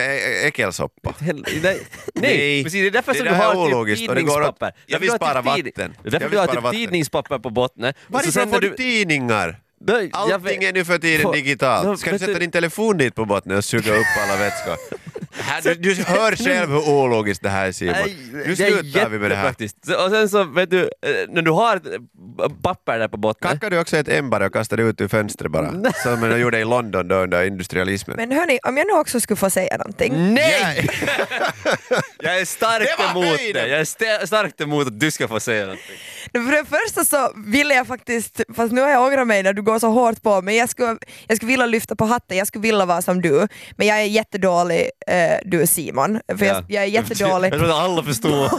[0.44, 1.14] äckelsoppa.
[1.18, 1.80] Nej, nej,
[2.14, 2.80] Nej, precis.
[2.80, 4.72] Det är därför det som du är har typ tidningspapper.
[4.86, 5.94] jag vill spara typ vatten.
[6.02, 6.80] Det är därför du har typ vatten.
[6.80, 7.92] tidningspapper på botten.
[8.08, 9.60] Varifrån får du tidningar?
[9.80, 12.00] Nej, Allting är nu för tiden digitalt.
[12.00, 14.76] Ska du sätta din telefon dit på botten och suga upp alla vätskor?
[15.32, 17.94] Här, du, du hör själv hur ologiskt det här är Simon.
[18.46, 19.54] Nu slutar vi med det här.
[20.04, 20.88] Och sen så vet du, eh,
[21.28, 21.80] när du har
[22.62, 23.50] papper där på botten.
[23.50, 25.92] Kackar du också ett ämbare och kastar det ut ur fönstret bara?
[26.02, 28.16] Som de gjorde i London då under industrialismen.
[28.16, 30.34] Men hörni, om jag nu också skulle få säga någonting.
[30.34, 30.88] Nej!
[32.18, 33.62] jag är starkt Det emot höjden!
[33.62, 33.68] det.
[33.68, 35.96] Jag är st- starkt emot att du ska få säga någonting.
[36.32, 39.62] För det första så ville jag faktiskt, fast nu har jag ångrat mig när du
[39.62, 40.96] går så hårt på men jag skulle,
[41.28, 43.48] jag skulle vilja lyfta på hatten, jag skulle vilja vara som du.
[43.76, 46.20] Men jag är jättedålig, eh, du Simon.
[46.38, 47.52] För jag, jag är jättedålig.
[47.54, 48.50] Jag att alla förstår.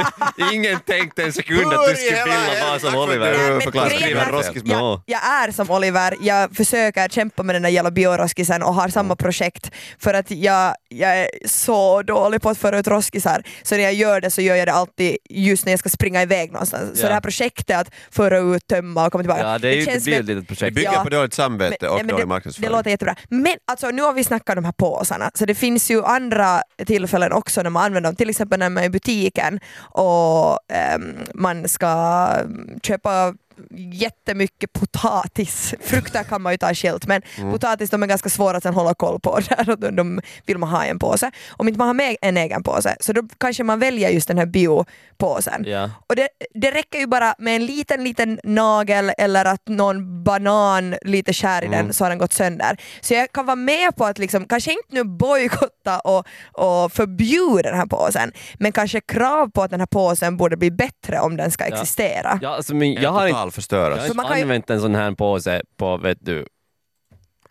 [0.52, 3.29] Ingen tänkte en sekund att du skulle vilja vara som Oliver.
[3.38, 3.90] Men förklara.
[3.90, 7.90] Skriva roskis med jag, jag är som Oliver, jag försöker kämpa med den där jävla
[7.90, 12.78] bioroskisen och har samma projekt för att jag, jag är så dålig på att föra
[12.78, 15.78] ut roskisar så när jag gör det så gör jag det alltid just när jag
[15.78, 16.98] ska springa iväg någonstans.
[16.98, 17.08] Så Ja.
[17.08, 19.42] det här projektet att föra ut, tömma och komma tillbaka.
[19.42, 20.74] Ja, det, är ju, det känns blir ett litet Det projekt.
[20.74, 21.02] bygger Ja.
[21.04, 22.70] på dåligt samvete men- och men dålig det, marknadsföring.
[22.70, 23.14] det låter jättebra.
[23.28, 26.62] Men alltså, nu har vi snackat om de här påsarna, så det finns ju andra
[26.86, 31.14] tillfällen också när man använder dem, till exempel när man är i butiken och ehm,
[31.34, 31.86] man ska
[32.40, 32.80] mm,
[33.28, 35.74] köpa jättemycket potatis.
[35.80, 37.52] Frukter kan man ju ta skilt men Mm.
[37.52, 40.58] potatis de är ganska svåra att sen hålla koll på där och de, de vill
[40.58, 41.30] man ha i en påse.
[41.50, 44.38] Om inte man har med en egen påse så då kanske man väljer just den
[44.38, 45.64] här biopåsen.
[45.66, 45.90] Ja.
[46.08, 50.94] Och det, det räcker ju bara med en liten, liten nagel eller att någon banan
[51.02, 51.84] lite skär i Mm.
[51.86, 52.76] den så har den gått sönder.
[53.00, 57.62] Så jag kan vara med på att liksom, kanske inte nu bojkotta och, och förbjuda
[57.70, 61.36] den här påsen, men kanske krav på att den här påsen borde bli bättre om
[61.36, 61.74] den ska Ja.
[61.74, 62.38] existera.
[62.42, 63.96] Ja, alltså, men jag Jag har inte, total förstöras.
[63.96, 66.46] jag har För man inte kan ju- använt en sån här påse på, vet du,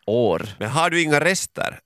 [0.08, 0.50] år.
[0.60, 1.80] Men har du inga rester?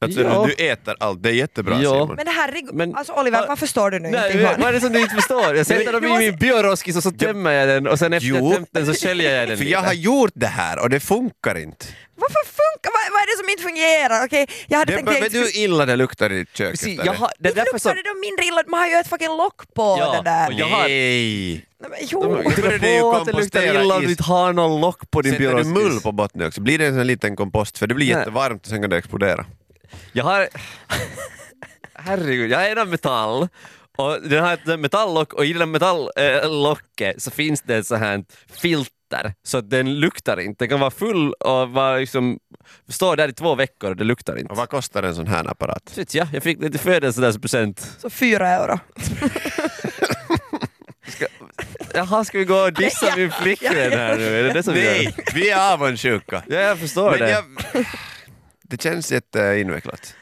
[0.00, 0.46] Alltså Ja.
[0.56, 1.92] du äter allt, det är jättebra Ja.
[1.92, 2.14] Simon.
[2.16, 4.68] Men det här, Men- alltså Oliver, Va- varför står du nu Nej, inte vad vad
[4.68, 5.56] är det som du inte förstår?
[5.56, 8.28] Jag sätter dem Du i min bioroskis och så tömmer jag den och sen efter
[8.28, 8.36] Jo.
[8.36, 9.72] jag tömt den så sköljer jag den För lite.
[9.72, 11.86] jag har gjort det här och det funkar inte.
[12.16, 12.44] Varför
[12.82, 14.24] vad, vad är det som inte fungerar?
[14.24, 15.22] Okej, jag hade Det, tänkt...
[15.22, 16.82] vet du hur illa det luktar i köket?
[16.86, 17.04] Eller?
[17.04, 19.96] jag har, det luktar det då mindre illa, man har ju ett fucking lock på
[19.98, 20.54] Ja, den där.
[20.58, 21.64] jag har- Nej!
[21.80, 22.22] Nej, men, jo.
[22.22, 25.32] De det på att det luktar illa om du inte har någon lock på din
[25.32, 28.06] Sätter du mull på botten också blir det en sån liten kompost för det blir
[28.06, 28.16] Nej.
[28.18, 29.44] jättevarmt och sen kan det explodera.
[30.12, 30.48] Jag har...
[31.94, 33.48] Herregud, jag är en av metall.
[33.96, 38.24] Och den har ett metalllock och i det metalllocket så finns det ett så här
[39.08, 40.64] filter så att den luktar inte.
[40.64, 42.38] Den kan vara full och vara liksom,
[42.88, 44.50] stå där i två veckor och det luktar inte.
[44.50, 45.98] Och vad kostar en sån här apparat?
[45.98, 47.96] Vet jag, jag fick lite födelsedagspresent.
[47.98, 48.78] Så fyra euro.
[51.94, 54.38] Jaha, ska vi gå och dissa Ja, min flickvän här nu?
[54.38, 55.34] Är det det som vi Nej, gör?
[55.34, 56.42] vi är avundsjuka.
[56.48, 57.30] Ja, jag förstår Men det.
[57.30, 57.44] jag,
[58.62, 60.14] det känns jätteinvecklat.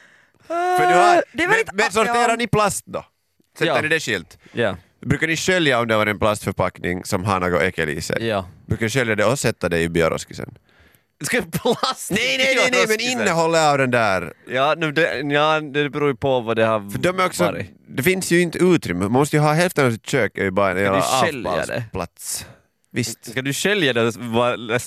[0.47, 2.35] För du har, det är men, men sorterar ja.
[2.35, 3.05] ni plast då?
[3.57, 3.81] Sätter Ja.
[3.81, 4.37] ni det skilt?
[4.51, 8.27] Ja, Brukar ni skölja om det var en plastförpackning som har något äckel i sig?
[8.27, 8.47] ja.
[8.65, 10.57] Brukar ni skölja det och sätta det i bioroskisen?
[11.23, 12.11] Ska plast?
[12.11, 14.33] Nej, nej, nej, nej, men innehållet av den där.
[14.47, 17.43] Ja, nu, det, ja, det beror ju på vad det har För de är också,
[17.43, 17.69] varit.
[17.87, 20.51] det finns ju inte utrymme, man måste ju ha hälften av sitt kök är ju
[20.51, 22.45] bara en jävla avfallsplats.
[22.91, 23.31] Visst.
[23.31, 24.17] Ska du skölja det och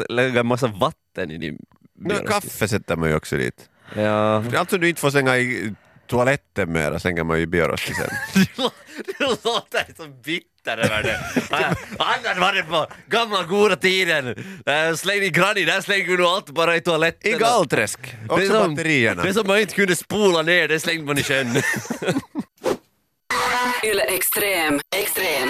[0.09, 1.59] lägga en massa vatten i din
[2.05, 2.27] biologi?
[2.27, 3.68] kaffe sätter man ju också dit.
[3.96, 4.44] Ja.
[4.57, 5.75] Allt som du inte får slänga i
[6.11, 8.09] toaletten mera slänger man ju i bioroskisen.
[9.18, 11.20] Du låter som bitter över det.
[11.99, 14.29] Annars var det på gamla goda tiden.
[14.66, 17.31] Äh, Släng i granny, där slängde du nog allt bara i toaletten.
[17.31, 18.01] I galträsk!
[18.03, 19.23] Det är Också som- batterierna.
[19.23, 21.46] Det som man inte kunde spola ner, det slängde man i sjön.
[23.85, 24.81] Yle Extrem.
[24.96, 25.49] Extrem.